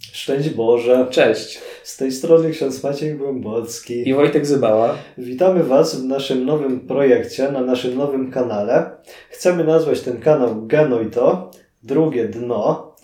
Szczęść 0.00 0.50
Boże. 0.50 1.06
Cześć. 1.10 1.60
Z 1.82 1.96
tej 1.96 2.12
strony 2.12 2.50
ksiądz 2.50 2.82
Maciej 2.82 3.14
Głębocki. 3.14 4.08
I 4.08 4.14
Wojtek 4.14 4.46
Zybała. 4.46 4.94
Witamy 5.18 5.64
Was 5.64 6.00
w 6.00 6.04
naszym 6.04 6.46
nowym 6.46 6.80
projekcie, 6.80 7.52
na 7.52 7.60
naszym 7.60 7.96
nowym 7.96 8.30
kanale. 8.30 8.90
Chcemy 9.30 9.64
nazwać 9.64 10.00
ten 10.00 10.20
kanał 10.20 10.66
Genoito, 10.66 11.50
drugie 11.82 12.28
dno. 12.28 12.94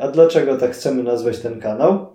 A 0.00 0.08
dlaczego 0.08 0.56
tak 0.56 0.72
chcemy 0.72 1.02
nazwać 1.02 1.38
ten 1.38 1.60
kanał? 1.60 2.06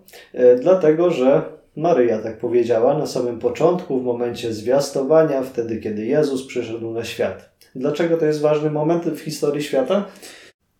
Dlatego, 0.61 1.11
że 1.11 1.41
Maryja 1.75 2.19
tak 2.19 2.37
powiedziała 2.37 2.97
na 2.97 3.05
samym 3.05 3.39
początku, 3.39 3.99
w 3.99 4.03
momencie 4.03 4.53
zwiastowania, 4.53 5.43
wtedy 5.43 5.77
kiedy 5.77 6.05
Jezus 6.05 6.47
przyszedł 6.47 6.91
na 6.91 7.03
świat. 7.03 7.49
Dlaczego 7.75 8.17
to 8.17 8.25
jest 8.25 8.41
ważny 8.41 8.71
moment 8.71 9.05
w 9.05 9.19
historii 9.19 9.63
świata? 9.63 10.05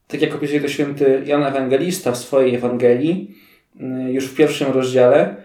Tak 0.07 0.21
jak 0.21 0.35
opisuje 0.35 0.61
to 0.61 0.67
święty 0.67 1.21
Jan 1.25 1.43
Ewangelista 1.43 2.11
w 2.11 2.17
swojej 2.17 2.55
Ewangelii, 2.55 3.35
y, 3.81 4.11
już 4.11 4.25
w 4.25 4.35
pierwszym 4.35 4.71
rozdziale, 4.71 5.35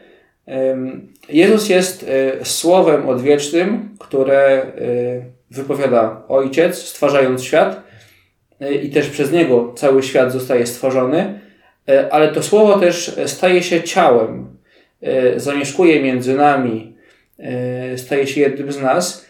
Jezus 1.29 1.69
jest 1.69 2.03
y, 2.03 2.45
słowem 2.45 3.09
odwiecznym, 3.09 3.97
które 3.99 4.67
y, 4.79 5.23
wypowiada 5.51 6.23
Ojciec, 6.29 6.79
stwarzając 6.79 7.43
świat 7.43 7.83
i 8.83 8.91
też 8.91 9.09
przez 9.09 9.33
Niego 9.33 9.73
cały 9.77 10.03
świat 10.03 10.33
zostaje 10.33 10.67
stworzony, 10.67 11.41
ale 12.11 12.29
to 12.29 12.43
słowo 12.43 12.79
też 12.79 13.17
staje 13.27 13.63
się 13.63 13.83
ciałem, 13.83 14.57
zamieszkuje 15.37 16.03
między 16.03 16.35
nami, 16.35 16.97
staje 17.97 18.27
się 18.27 18.41
jednym 18.41 18.73
z 18.73 18.81
nas 18.81 19.27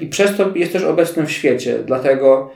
i 0.00 0.06
przez 0.06 0.36
to 0.36 0.50
jest 0.54 0.72
też 0.72 0.84
obecny 0.84 1.26
w 1.26 1.32
świecie. 1.32 1.78
Dlatego 1.86 2.50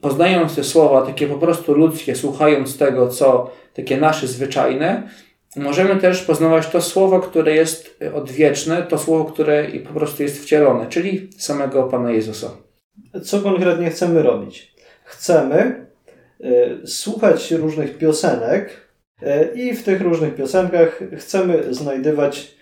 poznając 0.00 0.56
te 0.56 0.64
słowa, 0.64 1.06
takie 1.06 1.26
po 1.26 1.38
prostu 1.38 1.74
ludzkie, 1.74 2.16
słuchając 2.16 2.78
tego, 2.78 3.08
co 3.08 3.50
takie 3.74 3.96
nasze 3.96 4.26
zwyczajne, 4.26 5.08
możemy 5.56 5.96
też 5.96 6.22
poznawać 6.22 6.66
to 6.66 6.82
słowo, 6.82 7.20
które 7.20 7.54
jest 7.54 8.00
odwieczne, 8.14 8.82
to 8.82 8.98
słowo, 8.98 9.24
które 9.24 9.66
po 9.86 9.94
prostu 9.94 10.22
jest 10.22 10.42
wcielone, 10.42 10.86
czyli 10.86 11.30
samego 11.38 11.82
Pana 11.82 12.10
Jezusa. 12.10 12.50
Co 13.24 13.40
konkretnie 13.40 13.90
chcemy 13.90 14.22
robić? 14.22 14.74
Chcemy 15.04 15.86
y, 16.40 16.86
słuchać 16.86 17.50
różnych 17.50 17.98
piosenek 17.98 18.70
y, 19.22 19.26
i 19.54 19.76
w 19.76 19.84
tych 19.84 20.00
różnych 20.00 20.34
piosenkach 20.34 21.00
chcemy 21.16 21.74
znajdywać 21.74 22.58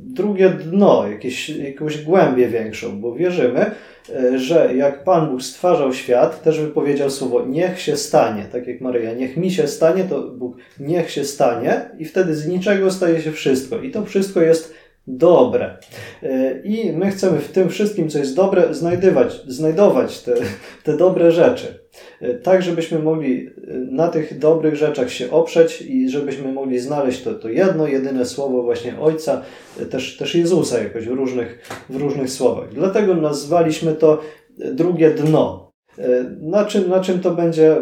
drugie 0.00 0.50
dno, 0.50 1.08
jakieś, 1.08 1.48
jakąś 1.48 2.02
głębię 2.02 2.48
większą, 2.48 3.00
bo 3.00 3.14
wierzymy, 3.14 3.70
E, 4.14 4.38
że 4.38 4.74
jak 4.76 5.04
Pan 5.04 5.30
Bóg 5.30 5.42
stwarzał 5.42 5.92
świat, 5.92 6.42
też 6.42 6.60
wypowiedział 6.60 7.10
słowo 7.10 7.46
niech 7.46 7.80
się 7.80 7.96
stanie, 7.96 8.46
tak 8.52 8.66
jak 8.66 8.80
Maryja, 8.80 9.14
niech 9.14 9.36
mi 9.36 9.50
się 9.50 9.68
stanie, 9.68 10.04
to 10.04 10.22
Bóg 10.22 10.56
niech 10.80 11.10
się 11.10 11.24
stanie 11.24 11.80
i 11.98 12.04
wtedy 12.04 12.34
z 12.34 12.46
niczego 12.46 12.90
staje 12.90 13.20
się 13.20 13.32
wszystko. 13.32 13.78
I 13.78 13.90
to 13.90 14.04
wszystko 14.04 14.42
jest 14.42 14.74
dobre. 15.06 15.78
E, 16.22 16.60
I 16.64 16.92
my 16.92 17.10
chcemy 17.10 17.38
w 17.38 17.52
tym 17.52 17.68
wszystkim, 17.68 18.08
co 18.08 18.18
jest 18.18 18.36
dobre, 18.36 18.74
znajdywać, 18.74 19.40
znajdować 19.46 20.22
te, 20.22 20.34
te 20.84 20.96
dobre 20.96 21.32
rzeczy. 21.32 21.86
E, 22.20 22.34
tak, 22.34 22.62
żebyśmy 22.62 22.98
mogli 22.98 23.50
na 23.90 24.08
tych 24.08 24.38
dobrych 24.38 24.76
rzeczach 24.76 25.10
się 25.10 25.30
oprzeć 25.30 25.82
i 25.82 26.08
żebyśmy 26.08 26.52
mogli 26.52 26.78
znaleźć 26.78 27.22
to, 27.22 27.34
to 27.34 27.48
jedno, 27.48 27.86
jedyne 27.86 28.24
słowo 28.24 28.62
właśnie 28.62 29.00
Ojca, 29.00 29.42
też, 29.90 30.16
też 30.16 30.34
Jezusa 30.34 30.82
jakoś 30.82 31.06
w 31.06 31.12
różnych, 31.12 31.68
w 31.90 31.96
różnych 31.96 32.30
słowach. 32.30 32.68
Dlatego 32.72 33.14
nazwaliśmy 33.14 33.94
to 33.94 34.20
drugie 34.58 35.10
dno. 35.10 35.72
E, 35.98 36.24
na 36.40 36.64
czym, 36.64 36.88
na 36.88 37.00
czym 37.00 37.20
to 37.20 37.30
będzie 37.30 37.76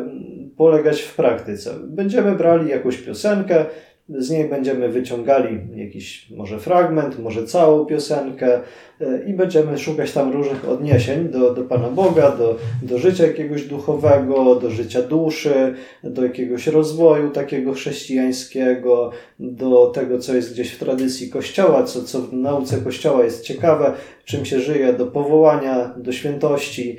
polegać 0.57 1.03
w 1.03 1.17
praktyce? 1.17 1.75
Będziemy 1.87 2.35
brali 2.35 2.71
jakąś 2.71 2.97
piosenkę, 2.97 3.65
z 4.09 4.31
niej 4.31 4.49
będziemy 4.49 4.89
wyciągali 4.89 5.61
jakiś 5.77 6.31
może 6.31 6.59
fragment, 6.59 7.19
może 7.19 7.45
całą 7.45 7.87
piosenkę 7.87 8.61
e, 9.01 9.25
i 9.27 9.33
będziemy 9.33 9.79
szukać 9.79 10.13
tam 10.13 10.33
różnych 10.33 10.69
odniesień 10.69 11.29
do, 11.29 11.55
do 11.55 11.63
Pana 11.63 11.89
Boga, 11.89 12.31
do, 12.31 12.59
do 12.83 12.99
życia 12.99 13.27
jakiegoś 13.27 13.65
duchowego, 13.65 14.55
do 14.55 14.71
życia 14.71 15.03
duszy, 15.03 15.75
do 16.03 16.23
jakiegoś 16.23 16.67
rozwoju 16.67 17.31
takiego 17.31 17.73
chrześcijańskiego, 17.73 19.11
do 19.39 19.87
tego, 19.87 20.19
co 20.19 20.35
jest 20.35 20.53
gdzieś 20.53 20.71
w 20.71 20.79
tradycji 20.79 21.31
Kościoła, 21.31 21.83
co, 21.85 22.03
co 22.03 22.21
w 22.21 22.33
nauce 22.33 22.77
Kościoła 22.79 23.25
jest 23.25 23.43
ciekawe, 23.43 23.93
czym 24.25 24.45
się 24.45 24.61
żyje, 24.61 24.93
do 24.93 25.07
powołania, 25.07 25.95
do 25.97 26.13
świętości 26.13 26.97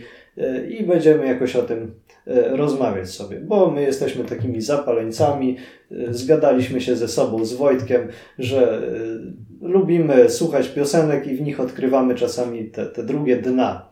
i 0.69 0.83
będziemy 0.83 1.25
jakoś 1.25 1.55
o 1.55 1.61
tym 1.61 1.91
E, 2.27 2.57
rozmawiać 2.57 3.09
sobie, 3.09 3.39
bo 3.39 3.71
my 3.71 3.81
jesteśmy 3.81 4.23
takimi 4.23 4.61
zapaleńcami. 4.61 5.57
E, 5.91 6.13
zgadaliśmy 6.13 6.81
się 6.81 6.95
ze 6.95 7.07
sobą, 7.07 7.45
z 7.45 7.53
Wojtkiem, 7.53 8.07
że 8.39 8.77
e, 9.61 9.67
lubimy 9.67 10.29
słuchać 10.29 10.67
piosenek 10.67 11.27
i 11.27 11.35
w 11.35 11.41
nich 11.41 11.59
odkrywamy 11.59 12.15
czasami 12.15 12.65
te, 12.65 12.85
te 12.85 13.03
drugie 13.03 13.37
dna. 13.37 13.89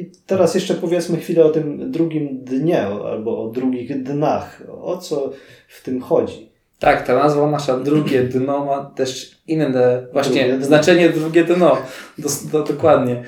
I 0.00 0.10
teraz 0.26 0.54
jeszcze 0.54 0.74
powiedzmy 0.74 1.16
chwilę 1.16 1.44
o 1.44 1.50
tym 1.50 1.90
drugim 1.90 2.44
dnie 2.44 2.82
albo 2.86 3.44
o 3.44 3.48
drugich 3.48 4.02
dnach. 4.02 4.62
O 4.82 4.98
co 4.98 5.32
w 5.68 5.82
tym 5.82 6.00
chodzi? 6.00 6.50
Tak, 6.78 7.06
ta 7.06 7.14
nazwa 7.14 7.50
nasza 7.50 7.78
drugie 7.78 8.22
dno 8.22 8.64
ma 8.64 8.84
też 8.84 9.38
inne 9.46 10.06
właśnie 10.12 10.48
drugie 10.48 10.64
znaczenie 10.64 11.10
drugie 11.10 11.44
dno. 11.44 11.76
Do, 12.18 12.28
do, 12.52 12.62
dokładnie. 12.62 13.24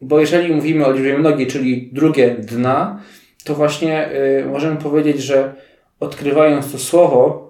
Bo 0.00 0.20
jeżeli 0.20 0.54
mówimy 0.54 0.86
o 0.86 0.92
liczbie 0.92 1.18
mnogiej, 1.18 1.46
czyli 1.46 1.90
drugie 1.92 2.36
dna, 2.38 3.02
to 3.44 3.54
właśnie 3.54 4.08
y, 4.12 4.46
możemy 4.46 4.76
powiedzieć, 4.76 5.22
że 5.22 5.54
odkrywając 6.00 6.72
to 6.72 6.78
słowo, 6.78 7.48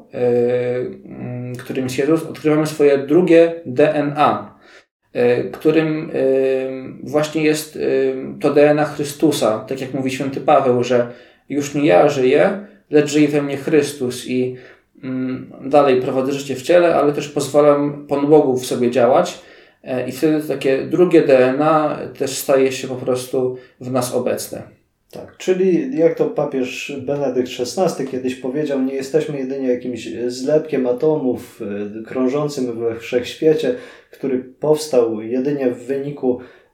y, 1.55 1.57
którym 1.59 1.85
jest 1.85 1.99
Jezus, 1.99 2.23
odkrywamy 2.23 2.67
swoje 2.67 2.99
drugie 2.99 3.55
DNA, 3.67 4.59
y, 5.17 5.51
którym 5.51 6.11
y, 6.15 6.71
właśnie 7.03 7.43
jest 7.43 7.77
y, 7.77 8.15
to 8.41 8.55
DNA 8.55 8.85
Chrystusa. 8.85 9.59
Tak 9.59 9.81
jak 9.81 9.95
mówi 9.95 10.11
święty 10.11 10.41
Paweł, 10.41 10.85
że 10.85 11.07
już 11.49 11.75
nie 11.75 11.87
ja 11.87 12.09
żyję, 12.09 12.67
lecz 12.91 13.11
żyje 13.11 13.29
we 13.29 13.43
mnie 13.43 13.57
Chrystus 13.57 14.27
i 14.27 14.57
mm, 15.03 15.53
dalej 15.65 16.01
prowadzę 16.01 16.33
życie 16.33 16.55
w 16.55 16.63
ciele, 16.63 16.97
ale 16.97 17.13
też 17.13 17.29
pozwalam 17.29 18.07
Panu 18.09 18.29
Bogu 18.29 18.59
w 18.59 18.67
sobie 18.67 18.91
działać 18.91 19.39
I 20.07 20.13
wtedy 20.13 20.49
takie 20.49 20.83
drugie 20.83 21.23
DNA 21.23 21.99
też 22.19 22.31
staje 22.31 22.73
się 22.73 22.89
po 22.89 22.95
prostu 22.95 23.57
w 23.81 23.91
nas 23.91 24.15
obecne. 24.15 24.63
Tak, 25.11 25.37
czyli 25.37 25.99
jak 25.99 26.15
to 26.15 26.27
papież 26.27 26.93
Benedykt 27.07 27.51
XVI 27.61 28.07
kiedyś 28.07 28.35
powiedział, 28.35 28.83
nie 28.83 28.95
jesteśmy 28.95 29.39
jedynie 29.39 29.69
jakimś 29.69 30.09
zlepkiem 30.27 30.87
atomów 30.87 31.61
e, 31.63 32.03
krążącym 32.03 32.79
we 32.79 32.97
wszechświecie, 32.97 33.75
który 34.11 34.39
powstał 34.39 35.21
jedynie 35.21 35.71
w 35.71 35.87
wyniku 35.87 36.41
E, 36.41 36.68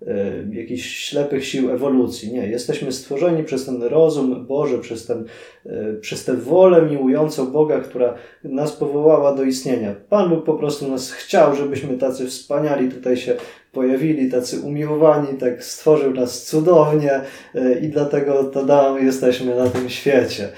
jakichś 0.53 0.97
ślepych 0.97 1.47
sił 1.47 1.71
ewolucji. 1.71 2.33
Nie, 2.33 2.47
jesteśmy 2.47 2.93
stworzeni 2.93 3.45
przez 3.45 3.67
ten 3.67 3.83
rozum 3.83 4.47
Boży, 4.47 4.79
przez, 4.79 5.07
ten, 5.07 5.25
e, 5.67 5.95
przez 6.01 6.25
tę 6.25 6.37
wolę 6.37 6.83
miłującą 6.83 7.47
Boga, 7.47 7.81
która 7.81 8.15
nas 8.45 8.73
powołała 8.73 9.35
do 9.35 9.43
istnienia. 9.43 9.95
Pan 10.09 10.31
Bóg 10.31 10.45
po 10.45 10.55
prostu 10.55 10.89
nas 10.89 11.13
chciał, 11.13 11.57
żebyśmy 11.57 11.99
tacy 11.99 12.27
wspaniali 12.27 12.89
tutaj 12.89 13.17
się 13.17 13.37
pojawili, 13.73 14.31
tacy 14.31 14.61
umiłowani, 14.61 15.39
tak 15.39 15.65
stworzył 15.65 16.15
nas 16.15 16.45
cudownie 16.45 17.21
e, 17.55 17.79
i 17.79 17.89
dlatego 17.89 18.45
to 18.45 18.65
dam, 18.65 19.07
jesteśmy 19.07 19.57
na 19.57 19.69
tym 19.69 19.91
świecie. 19.91 20.49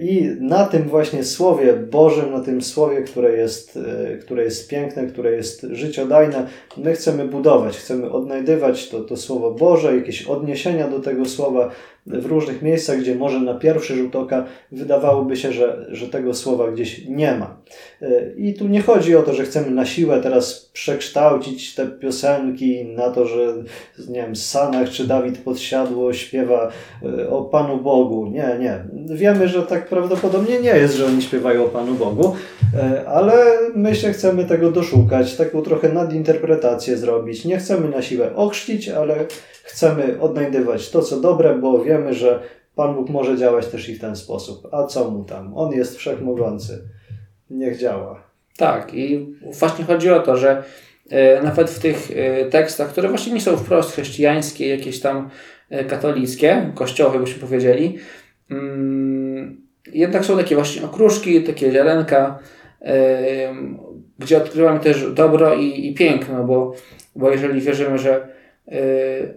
I 0.00 0.30
na 0.40 0.66
tym 0.66 0.82
właśnie 0.82 1.24
Słowie 1.24 1.72
Bożym, 1.72 2.32
na 2.32 2.40
tym 2.40 2.62
Słowie, 2.62 3.02
które 3.02 3.36
jest, 3.36 3.78
które 4.20 4.44
jest 4.44 4.68
piękne, 4.68 5.06
które 5.06 5.32
jest 5.32 5.66
życiodajne, 5.70 6.46
my 6.76 6.92
chcemy 6.92 7.24
budować, 7.24 7.76
chcemy 7.76 8.10
odnajdywać 8.10 8.59
to, 8.90 9.00
to 9.00 9.16
Słowo 9.16 9.50
Boże, 9.50 9.96
jakieś 9.96 10.22
odniesienia 10.22 10.88
do 10.88 11.00
tego 11.00 11.24
Słowa 11.24 11.70
w 12.06 12.26
różnych 12.26 12.62
miejscach, 12.62 13.00
gdzie 13.00 13.14
może 13.14 13.40
na 13.40 13.54
pierwszy 13.54 13.96
rzut 13.96 14.16
oka 14.16 14.44
wydawałoby 14.72 15.36
się, 15.36 15.52
że, 15.52 15.86
że 15.88 16.08
tego 16.08 16.34
Słowa 16.34 16.70
gdzieś 16.70 17.06
nie 17.08 17.34
ma. 17.34 17.56
I 18.36 18.54
tu 18.54 18.68
nie 18.68 18.82
chodzi 18.82 19.16
o 19.16 19.22
to, 19.22 19.34
że 19.34 19.44
chcemy 19.44 19.70
na 19.70 19.86
siłę 19.86 20.20
teraz 20.22 20.70
przekształcić 20.72 21.74
te 21.74 21.86
piosenki 21.86 22.84
na 22.84 23.10
to, 23.10 23.26
że 23.26 23.54
nie 24.08 24.22
wiem, 24.22 24.36
Sanach 24.36 24.90
czy 24.90 25.06
Dawid 25.06 25.38
Podsiadło 25.38 26.12
śpiewa 26.12 26.70
e, 27.02 27.30
o 27.30 27.44
Panu 27.44 27.76
Bogu. 27.76 28.26
Nie, 28.26 28.56
nie. 28.60 28.84
Wiemy, 29.16 29.48
że 29.48 29.62
tak 29.62 29.88
prawdopodobnie 29.88 30.60
nie 30.60 30.68
jest, 30.70 30.96
że 30.96 31.06
oni 31.06 31.22
śpiewają 31.22 31.64
o 31.64 31.68
Panu 31.68 31.94
Bogu, 31.94 32.36
e, 32.59 32.59
ale 33.06 33.44
my 33.74 33.94
się 33.94 34.12
chcemy 34.12 34.44
tego 34.44 34.70
doszukać, 34.70 35.36
taką 35.36 35.62
trochę 35.62 35.88
nadinterpretację 35.88 36.96
zrobić. 36.96 37.44
Nie 37.44 37.58
chcemy 37.58 37.88
na 37.88 38.02
siłę 38.02 38.36
ochrzcić, 38.36 38.88
ale 38.88 39.14
chcemy 39.62 40.20
odnajdywać 40.20 40.90
to, 40.90 41.02
co 41.02 41.20
dobre, 41.20 41.54
bo 41.58 41.84
wiemy, 41.84 42.14
że 42.14 42.42
Pan 42.74 42.94
Bóg 42.94 43.08
może 43.08 43.36
działać 43.36 43.66
też 43.66 43.88
i 43.88 43.94
w 43.94 44.00
ten 44.00 44.16
sposób. 44.16 44.68
A 44.72 44.86
co 44.86 45.10
mu 45.10 45.24
tam? 45.24 45.56
On 45.56 45.72
jest 45.72 45.96
wszechmogący. 45.96 46.84
Niech 47.50 47.78
działa. 47.78 48.22
Tak, 48.56 48.94
i 48.94 49.34
właśnie 49.52 49.84
chodzi 49.84 50.10
o 50.10 50.20
to, 50.20 50.36
że 50.36 50.62
e, 51.10 51.42
nawet 51.42 51.70
w 51.70 51.78
tych 51.78 52.10
e, 52.16 52.44
tekstach, 52.44 52.88
które 52.88 53.08
właśnie 53.08 53.32
nie 53.32 53.40
są 53.40 53.56
wprost 53.56 53.92
chrześcijańskie, 53.92 54.68
jakieś 54.68 55.00
tam 55.00 55.30
e, 55.70 55.84
katolickie, 55.84 56.72
kościowe 56.74 57.18
byśmy 57.18 57.40
powiedzieli, 57.40 57.98
mm, 58.50 59.66
jednak 59.92 60.24
są 60.24 60.36
takie 60.36 60.54
właśnie 60.54 60.84
okruszki, 60.84 61.42
takie 61.42 61.72
ziarenka, 61.72 62.38
gdzie 64.18 64.36
odkrywamy 64.36 64.80
też 64.80 65.12
dobro 65.12 65.54
i, 65.54 65.86
i 65.86 65.94
piękno, 65.94 66.44
bo, 66.44 66.74
bo 67.16 67.30
jeżeli 67.30 67.60
wierzymy, 67.60 67.98
że 67.98 68.28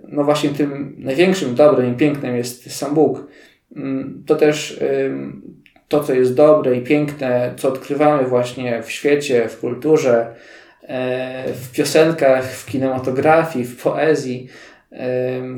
no 0.08 0.24
właśnie 0.24 0.50
tym 0.50 0.96
największym 0.98 1.56
dobrem 1.56 1.94
i 1.94 1.98
pięknem 1.98 2.38
jest 2.38 2.78
sam 2.78 2.94
Bóg, 2.94 3.28
mm, 3.76 4.24
to 4.26 4.36
też 4.36 4.80
to, 5.88 6.04
co 6.04 6.14
jest 6.14 6.36
dobre 6.36 6.76
i 6.76 6.82
piękne, 6.82 7.54
co 7.58 7.70
odkrywamy 7.70 8.24
właśnie 8.24 8.84
w 8.84 8.92
świecie, 8.92 9.50
w 9.50 9.60
kulturze, 9.60 10.36
e, 10.88 11.54
w 11.54 11.72
piosenkach, 11.72 12.46
w 12.46 12.66
kinematografii, 12.66 13.66
w 13.66 13.84
poezji, 13.84 14.48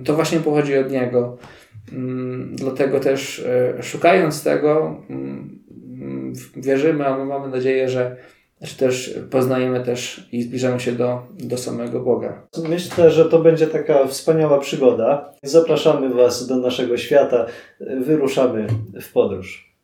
to 0.05 0.13
właśnie 0.13 0.39
pochodzi 0.39 0.77
od 0.77 0.91
Niego. 0.91 1.37
Mm, 1.91 2.55
dlatego 2.55 2.99
też 2.99 3.39
e, 3.39 3.83
szukając 3.83 4.43
tego, 4.43 5.01
mm, 5.09 5.59
wierzymy, 6.55 7.07
a 7.07 7.17
my 7.17 7.25
mamy 7.25 7.47
nadzieję, 7.47 7.89
że 7.89 8.15
czy 8.63 8.77
też 8.77 9.19
poznajemy 9.31 9.83
też 9.83 10.27
i 10.31 10.41
zbliżamy 10.41 10.79
się 10.79 10.91
do, 10.91 11.21
do 11.39 11.57
samego 11.57 11.99
Boga. 11.99 12.47
Myślę, 12.69 13.11
że 13.11 13.25
to 13.25 13.39
będzie 13.39 13.67
taka 13.67 14.07
wspaniała 14.07 14.59
przygoda. 14.59 15.33
Zapraszamy 15.43 16.13
Was 16.13 16.47
do 16.47 16.55
naszego 16.55 16.97
świata. 16.97 17.45
Wyruszamy 18.01 18.67
w 19.01 19.11
podróż. 19.11 19.74